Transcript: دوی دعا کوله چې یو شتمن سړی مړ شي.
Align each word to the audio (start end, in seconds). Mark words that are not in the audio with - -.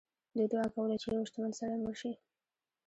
دوی 0.35 0.47
دعا 0.51 0.65
کوله 0.75 0.95
چې 1.01 1.07
یو 1.17 1.23
شتمن 1.29 1.51
سړی 1.59 1.75
مړ 1.83 1.93
شي. 2.01 2.11